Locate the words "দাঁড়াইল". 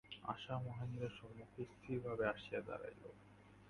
2.61-3.03